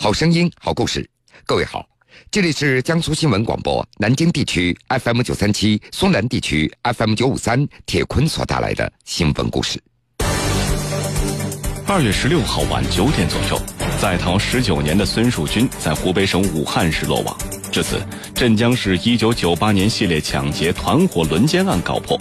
[0.00, 1.04] 好声音，好故事。
[1.44, 1.84] 各位好，
[2.30, 9.82] 这里是江苏新闻广播南京地区 FM 九三七，松南地区 FM 九五三，铁坤所带来的新闻故事。
[11.88, 13.60] 二月十六号晚九点左右，
[14.00, 17.36] 在逃十九年的孙树军在湖北省武汉市落网。
[17.72, 18.00] 至此，
[18.36, 22.16] 镇江市一九九八年系列抢劫团伙轮奸案告破，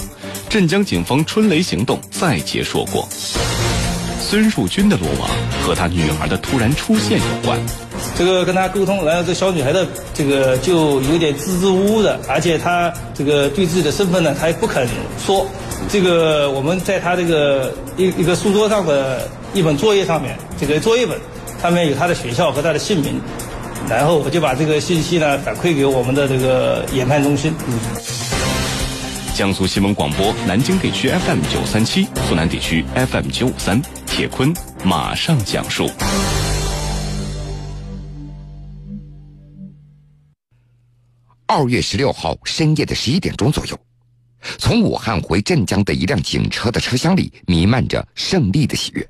[0.49, 3.07] 镇江警方春雷行动再结硕果。
[4.29, 5.29] 孙树军的落网
[5.63, 7.57] 和他女儿的突然出现有关。
[8.13, 14.85] 这个跟他沟通，然后这小女孩的这个就有点支支吾吾的，而且她这个对自己的身份呢，她也不肯
[15.25, 15.47] 说。
[15.87, 21.17] 这个我们在她这个一一个书桌上的一本作业上面，这个作业本
[21.61, 23.21] 上面有她的学校和她的姓名，
[23.89, 27.53] 然后我就把这个信息呢反馈给我们的这个研判中心。
[27.65, 27.79] 嗯
[29.33, 33.79] 江苏新闻广播南京地区 FM 九三七，苏南地区 FM 九五三。
[34.07, 34.51] 铁坤
[34.83, 35.87] 马上讲述。
[41.45, 43.79] 二月十六号深夜的十一点钟左右，
[44.57, 49.07] 从武汉回镇江的一辆警车的车厢里弥漫着胜利的喜悦。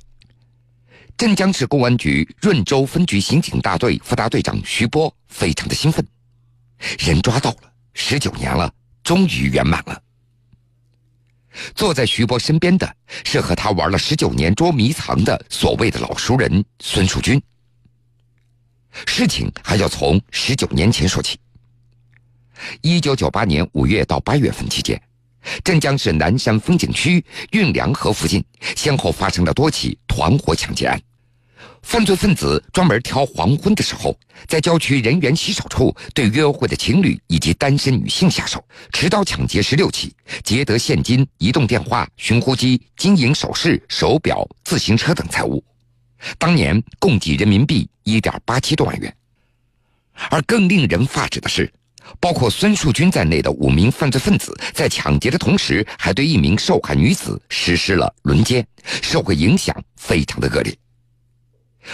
[1.16, 6.06] 镇江市公安局润州分局刑警大队副大队长徐波非常的兴奋，
[7.00, 8.72] 人抓到了，十九年了，
[9.04, 10.02] 终于圆满了。
[11.76, 17.42] 坐在徐波身边的是和他玩了十九年捉迷藏的所谓的老熟人孙树军。
[19.06, 21.40] 事情还要从十九年前说起。
[22.82, 25.00] 一九九八年五月到八月份期间，
[25.64, 28.44] 镇江市南山风景区运粮河附近
[28.76, 31.00] 先后发生了多起团伙抢劫案。
[31.82, 45.64] 犯罪分子专门挑黄昏的时候，在郊区人员稀少处对约会的情侣以及单身女性下手，持刀抢劫十六起，劫得现金、移动电话、寻呼机、金银首饰、手表、自行车等财物，
[46.38, 49.16] 当年共计人民币一点八七多万元。
[50.30, 51.72] 而更令人发指的是，
[52.20, 58.68] 包括孙树军在内的五名犯罪分子在抢劫的同时，还对一名受害女子实施了轮奸，
[59.02, 60.78] 社会影响非常的恶劣。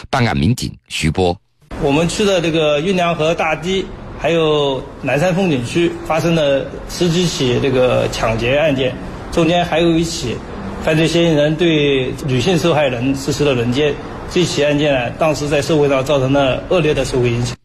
[0.10, 1.36] 办案民警徐波，
[1.82, 3.86] 我们去的这个运粮河大堤，
[4.20, 8.96] 还有南山风景区发生了十几起这个抢劫案件，
[9.32, 10.36] 中间还有一起
[10.84, 13.94] 犯罪嫌疑人对女性受害人实施了轮奸。
[14.32, 17.56] 这起案件呢，当时在社会上造成了恶劣的社会影响。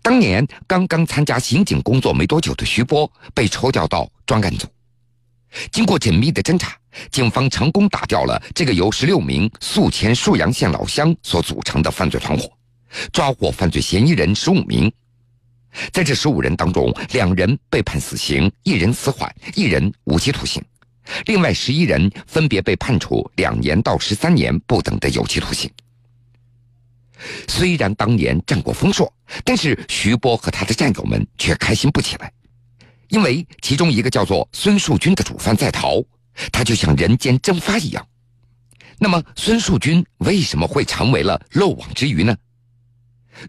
[0.00, 4.68] 当年刚刚参加刑警工作没多久的徐波被抽调到专案组，
[5.72, 6.77] 经过缜密的侦查。
[7.10, 12.50] 警方成功打掉了这个由十六名宿迁沭阳县老乡所组成的犯罪团伙，
[13.12, 14.90] 抓获犯罪嫌疑人十五名。
[15.92, 20.64] 在这十五人当中，两人被判死刑，一人死缓，一人无期徒刑，
[21.26, 25.70] 另外十一人分别被判处两年到十三年不等的有期徒刑。
[27.46, 29.12] 虽然当年战果丰硕，
[29.44, 32.32] 但是徐波和他的战友们却开心不起来，
[33.08, 36.02] 因为其中一个叫做孙树军的主犯在逃。
[36.52, 38.06] 他就像人间蒸发一样。
[38.98, 42.36] 那么，孙树军为什么会成为了漏网之鱼呢？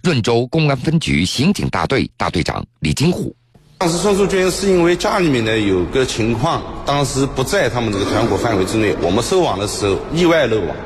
[0.03, 3.35] 润州公安分局刑警大队大队长李金虎：
[3.79, 10.77] 当时孙树军是因为家里面呢有个情况，当时不在他们这个团伙范围之内，我们收网的时候意外漏网。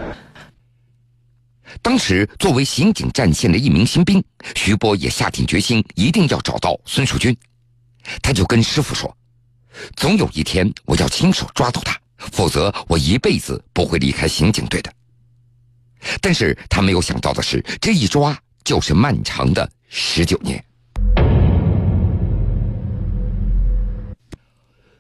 [1.81, 4.23] 当时作为刑警战线的一名新兵，
[4.55, 7.35] 徐波也下定决心一定要找到孙树军。
[8.21, 9.13] 他就跟师傅说。
[9.95, 14.93] 总有一天，我要亲手抓到他，否则我一辈子不会离开刑警队的。
[16.21, 20.63] 但是他没有想到的是，这一抓就是漫长的十九年。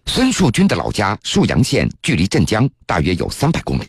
[0.05, 3.87] 孙树军的老家沭阳县距离镇江大约有三百公里，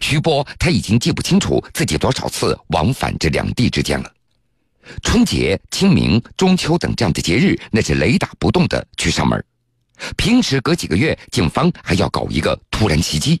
[0.00, 4.12] 徐波他已经记不清楚自己多少次往返这两地之间了。
[5.02, 9.42] 春节、清明、中秋等这样的节日，那是雷打不动的去上门。
[10.16, 13.40] 平时隔几个月，警方还要搞一个突然袭击。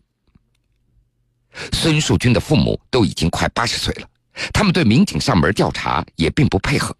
[1.72, 4.08] 孙树军的父母都已经快八十岁了，
[4.52, 6.96] 他们对民警上门调查也并不配合，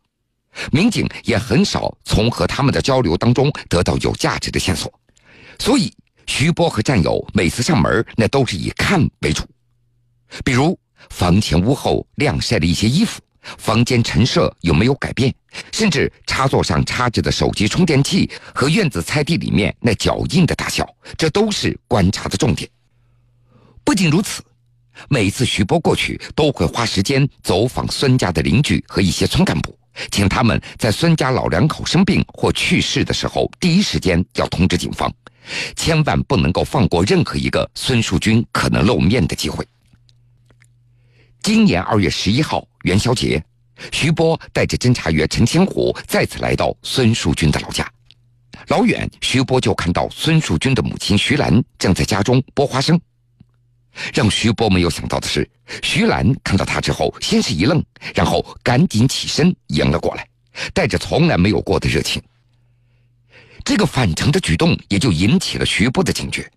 [0.71, 4.93] 民警也很少从和他们的交流当中得到有价值的线索，
[5.59, 5.93] 所以
[6.27, 9.45] 徐波和战友每次上门那都是以看为主，
[10.45, 10.79] 比如
[11.09, 13.23] 房前屋后晾晒的一些衣服。
[13.59, 15.35] 房间陈设有没有改变？
[15.71, 22.69] 甚至插座上插着的手机充电器和院子菜地里面那脚印的大小，这都是观察的重点。
[23.85, 24.43] 不仅如此，
[25.09, 29.77] 每次徐波过去都会花时间走访孙家的邻居和一些村干部，
[30.11, 35.13] 请他们在孙家老两口生病或去世的时候，第一时间要通知警方，
[35.77, 39.67] 千万不能够放过任何一个孙树军可能露面的机会。
[41.43, 43.43] 今年二月十一号元宵节，
[43.91, 47.91] 徐波带着侦查员陈千虎再次来到孙树军的老家。
[48.69, 52.99] 老远，徐波就看到孙树军的母亲徐兰正在家中剥花生。
[54.15, 55.49] 让徐波没有想到的是，
[55.83, 57.85] 徐兰看到他之后，先是一愣，
[58.15, 60.25] 然后赶紧起身迎了过来，
[60.73, 62.23] 带着从来没有过的热情。
[63.65, 66.49] 这个反常的举动也就引起了徐波的警觉。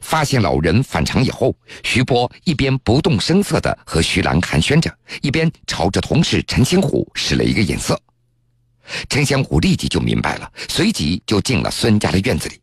[0.00, 8.00] 发现老人反常以后，徐波一边不动声色地和徐兰寒暄着，一边朝着同事陈新虎使了一个眼色。
[9.08, 12.60] 陈先虎立即就明白了，随即就进了孙家的院子里。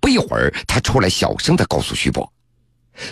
[0.00, 2.30] 不一会儿，他出来小声地告诉徐波。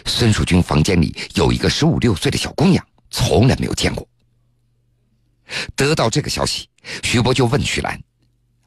[0.05, 4.07] 孙树军房间里有一个十五六岁的小姑娘，从来没有见过。
[5.75, 6.69] 得到这个消息，
[7.03, 7.99] 徐波就问徐兰：“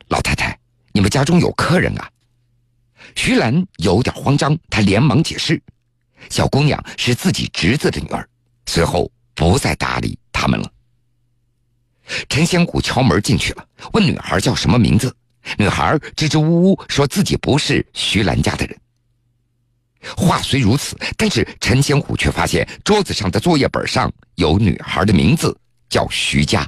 [0.09, 0.57] 老太太，
[0.93, 2.09] 你们家中有客人啊？”
[3.15, 5.61] 徐兰有点慌张，她连忙解释
[6.29, 8.27] ：“小姑娘是自己侄子的女儿。”
[8.67, 10.71] 随后不再搭理他们了。
[12.29, 15.13] 陈先谷敲门进去了，问女孩叫什么名字。
[15.57, 18.77] 女孩支支吾吾说自己不是徐兰家的人。
[20.15, 25.55] 话虽如此，但是陈先虎却发现桌子上的作业本上有女孩的名字，
[25.89, 26.67] 叫徐佳。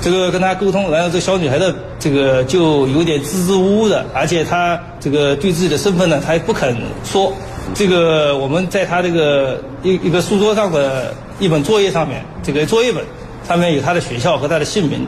[0.00, 7.32] 这个跟他沟通，然后这小女孩的这个就有点支支吾吾的，而且她这个对自己的身份呢，她也不肯说。
[7.74, 13.04] 这个我们在她这个一一个书桌上的一本作业上面，这个作业本
[13.46, 15.06] 上面有她的学校和她的姓名，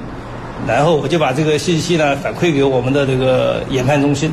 [0.67, 4.32] 然后我就把这个信息呢反馈给我们的这个研判中心。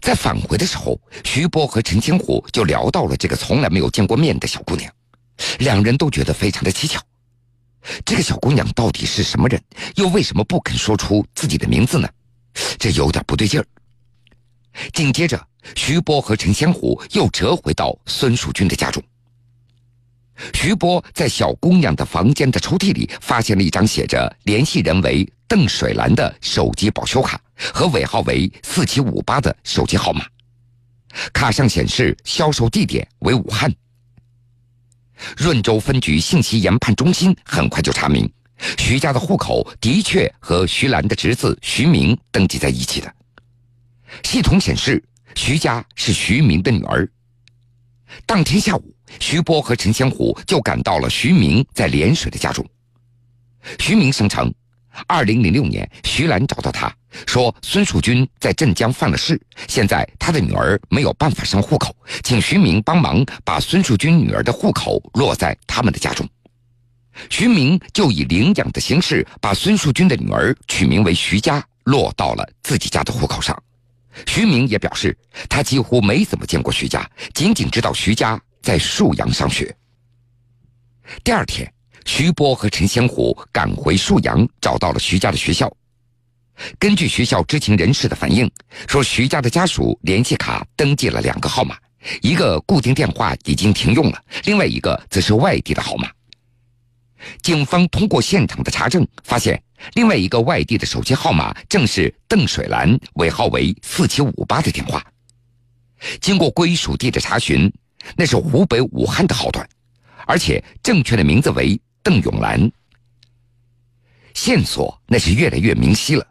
[0.00, 4.90] 在返回的时候，徐波和陈清虎就聊到了这个从来没有见过面的小姑娘，
[5.58, 7.00] 两人都觉得非常的蹊跷。
[8.04, 9.62] 这个小姑娘到底是什么人？
[9.96, 12.08] 又为什么不肯说出自己的名字呢？
[12.78, 13.66] 这有点不对劲儿。
[14.92, 15.40] 紧接着，
[15.74, 19.02] 徐波和陈仙虎又折回到孙树军的家中。
[20.54, 27.40] 徐波在小姑娘的房间的抽屉里发现了一张写着联系人为邓水兰的手机保修卡。
[27.72, 30.26] 和尾号为四七五八的手机号码，
[31.32, 33.72] 卡上显示销售地点为武汉。
[35.36, 38.30] 润州分局信息研判中心很快就查明，
[38.78, 43.14] 徐家的户口的确和徐兰的侄子徐明登记在一起的。
[44.22, 45.02] 系统显示，
[45.34, 47.08] 徐家是徐明的女儿。
[48.26, 52.64] 当天下午，徐波和陈先虎就赶到了徐明在涟水的家中。
[53.78, 54.52] 徐明声称。
[55.06, 56.94] 二零零六年，徐兰找到他
[57.26, 66.28] 说：“孙树军在镇江犯了事，现在他的女儿没有办法上户口，请徐明帮忙把孙树军女儿的户口落在他们的家中。”
[67.28, 73.60] 徐明就以领养的形式把孙树军的女儿取名为徐佳，落到了自己家的户口上。
[74.26, 75.16] 徐明也表示，
[75.48, 79.74] 他几乎没怎么见过徐佳，仅仅知道徐佳在沭阳上学。
[81.22, 81.70] 第二天。
[82.04, 85.72] 徐波和陈先虎赶回沭阳，找到了徐家的学校。
[86.78, 88.50] 根据学校知情人士的反映，
[88.86, 91.76] 说徐家的家属联系卡登记了两个号码，
[92.20, 96.10] 一个固定电话已经停用了，另外一个则是外地的号码。
[97.42, 99.62] 警方通过现场的查证，发现
[99.94, 105.04] 另外一个外地的手机号码正是邓水兰尾号为四七五八的电话。
[106.20, 107.72] 经过归属地的查询，
[108.16, 109.68] 那是湖北武汉的号段，
[110.26, 111.80] 而且正确的名字为。
[112.04, 112.68] 邓永兰，
[114.34, 116.26] 线索那是越来越明晰了。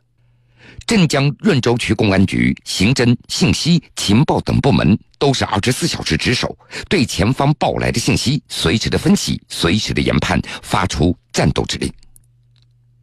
[0.91, 6.53] 镇江润州区公安局刑侦、信息、情报等部门都是二十四小时值守，
[6.89, 11.89] 对前方报来的信息随时的分析、随时的研判，发出战斗指令。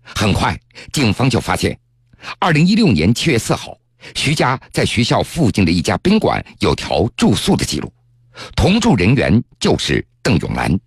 [0.02, 0.54] 很快，
[0.92, 1.80] 警方就发现，
[2.38, 3.75] 二零一六年七月四号，
[4.14, 7.90] 徐家在学校附近的一家宾馆有条住宿的记录，
[8.54, 10.78] 同住人员就是邓永兰。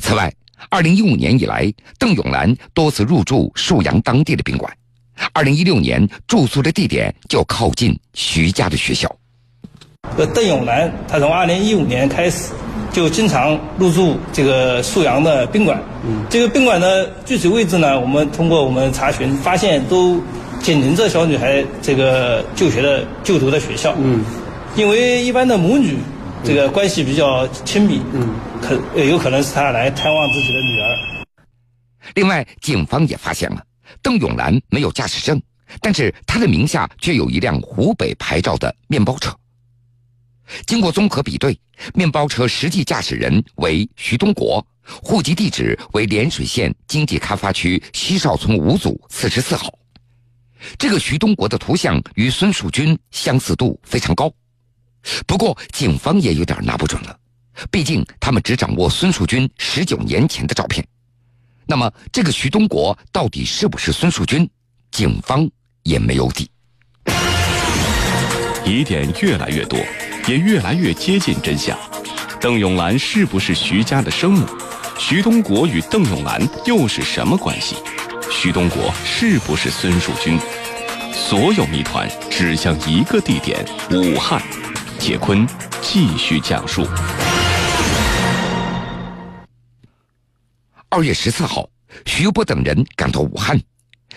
[0.00, 0.30] 此外，
[0.68, 4.70] 二零一五年以来，邓永兰多次入住沭阳当地的宾馆。
[5.32, 9.10] 二零一六年住宿的地点就靠近徐家的学校。
[10.16, 12.52] 呃，邓永兰他从二零一五年开始
[12.92, 15.82] 就经常入住这个沭阳的宾馆。
[16.04, 20.22] 嗯，这个宾馆的具体位置呢，我们通过我们查询发现都
[20.62, 23.94] 紧邻着小女孩这个就学的就读的学校。
[23.98, 24.24] 嗯，
[24.76, 25.96] 因为一般的母女。
[26.44, 28.28] 这个关系比较亲密，嗯，
[28.62, 30.96] 可有可能是他来探望自己的女儿。
[32.14, 33.60] 另外，警方也发现了
[34.02, 35.40] 邓永兰没有驾驶证，
[35.80, 39.36] 但是他的名下却有一辆湖北牌照的面包车。
[40.66, 41.58] 经过综合比对，
[41.94, 44.66] 面包车实际驾驶人为徐东国，
[45.02, 49.72] 户籍地址为涟水县经济开发区西哨村五组四十四号。
[50.78, 54.32] 这个徐东国的图像与孙树军相似度非常高。
[55.26, 57.16] 不过，警方也有点拿不准了。
[57.70, 60.86] 毕竟他们只掌握孙树军十九年前的照片。
[61.70, 64.48] 那么，这个徐东国到底是不是孙树军？
[64.90, 65.46] 警方
[65.82, 66.50] 也没有底。
[68.64, 69.78] 疑点越来越多，
[70.26, 71.78] 也越来越接近真相。
[72.40, 74.46] 邓永兰是不是徐家的生母？
[74.98, 77.76] 徐东国与邓永兰又是什么关系？
[78.30, 80.38] 徐东国是不是孙树军？
[81.12, 84.40] 所有谜团指向一个地点——武汉。
[84.98, 85.46] 铁坤
[85.82, 86.88] 继续讲述。
[90.90, 91.68] 二月十四号，
[92.06, 93.60] 徐波等人赶到武汉，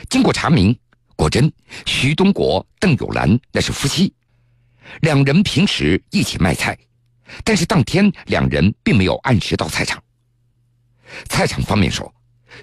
[0.10, 0.78] 经过查明，
[1.18, 1.52] 果真
[1.86, 4.14] 徐东国、邓友兰那是夫妻，
[5.02, 6.78] 两人平时一起卖菜，
[7.44, 10.02] 但是当天两人并没有按时到菜场。
[11.28, 12.12] 菜场方面说，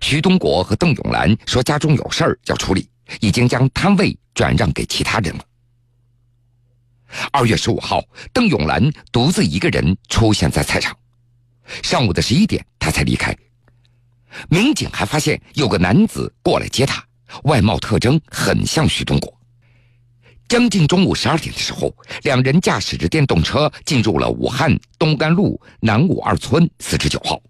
[0.00, 2.88] 徐东国和邓永兰说家中有事儿要处理，
[3.20, 5.44] 已经将摊位转让给其他人了。
[7.30, 10.96] 二月十五号，邓永兰独自一个人出现在菜场。
[11.82, 13.36] 上午的十一点，他才离开。
[14.48, 17.04] 民警还发现有个男子过来接他，
[17.44, 19.32] 外貌特征很像徐东国。
[20.48, 27.40] 将近中午十二点的时候，两人驾驶着电动车进入了武汉东干路南五二村四十九号。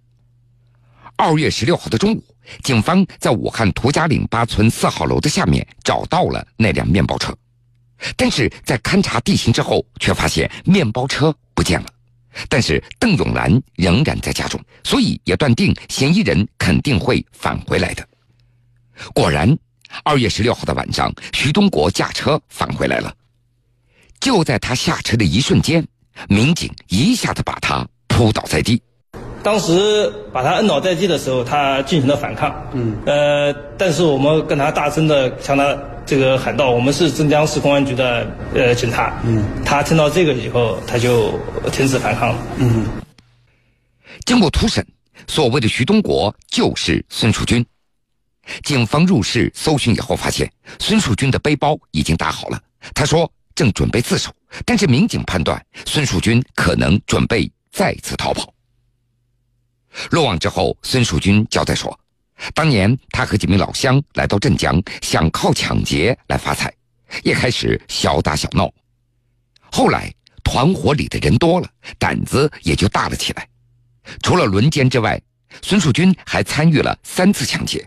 [1.16, 2.24] 二月十六号的中午，
[2.62, 7.36] 警方在武汉涂家岭八村四号楼的下面找到了那辆面包车。
[8.16, 11.86] 但是在勘察地形之后，却发现面包车不见了，
[12.48, 18.06] 但是邓永兰仍然在家中，所以也断定嫌疑人肯定会返回来的。
[19.14, 19.56] 果然，
[20.04, 23.14] 二月十六号的晚上，徐东国驾车返回来了。
[24.20, 25.86] 就在他下车的一瞬间，
[26.28, 28.82] 民警一下子把他扑倒在地。
[29.42, 32.54] 当时把他摁倒在地的时候，他进行了反抗。
[32.72, 41.32] 嗯，呃，但是我们跟他大声的向他这个喊道：“我们是镇江市公安局的呃警察。”嗯，他听到这个以后，他就
[41.70, 42.38] 停止反抗了。
[42.56, 42.86] 嗯，
[44.26, 44.84] 经过突审，
[45.26, 47.64] 所谓的徐东国就是孙树军。
[48.64, 52.60] 警方入室搜寻以后，发现孙树军的背包已经打好了。
[52.94, 54.30] 他说正准备自首，
[54.64, 58.52] 但是民警判断孙树军可能准备再次逃跑。
[60.10, 61.98] 落网之后，孙树军交代说，
[62.54, 66.72] 当年他和几名老乡来到镇江，想靠抢劫来发财，
[67.22, 68.70] 也开始小打小闹。
[69.70, 70.12] 后来
[70.42, 73.46] 团伙里的人多了，胆子也就大了起来。
[74.22, 75.20] 除了轮奸之外，
[75.62, 77.86] 孙树军还参与了三次抢劫。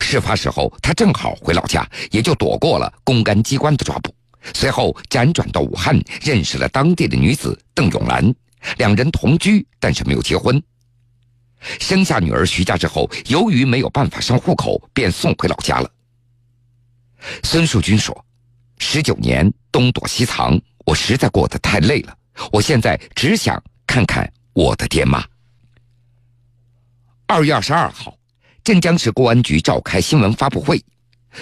[0.00, 4.14] 事发时候，他正好回老家，也就躲过了公安机关的抓捕。
[4.54, 8.34] 随后辗转到武汉，认识了当地的女子邓永兰，
[8.78, 10.62] 两人同居，但是没有结婚。
[11.78, 15.90] 生下女儿徐家之后，由于没有办法上户口，便送回老家了。
[17.42, 18.24] 孙树军说
[18.78, 22.16] ：“十九年东躲西藏，我实在过得太累了。
[22.50, 25.22] 我现在只想看看我的爹妈。”
[27.26, 28.16] 二月二十二号，
[28.64, 30.82] 镇江市公安局召开新闻发布会，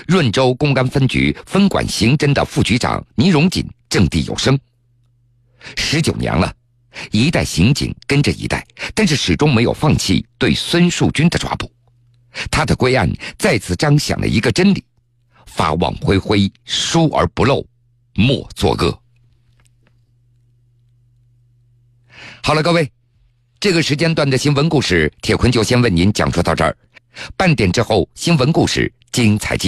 [0.06, 4.58] 润州公安分局分管刑侦的副局长倪荣锦掷地有声
[5.76, 6.52] ：“十九年了。”
[7.12, 11.70] 一代刑警跟着一代，但是始终没有放弃对孙树军的抓捕。
[12.50, 14.84] 他的归案再次彰显了一个真理：
[15.46, 17.66] 法网恢恢，疏而不漏，
[18.14, 19.02] 莫作恶。
[22.42, 22.90] 好了，各位，
[23.58, 26.76] 这个时间段的新闻故事，铁坤就先为您讲述到这儿。
[27.36, 29.66] 半点之后，新闻故事精彩继续。